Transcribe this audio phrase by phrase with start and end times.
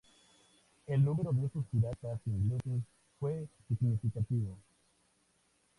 [0.87, 2.81] El número de estos piratas ingleses
[3.19, 4.57] fue significativo.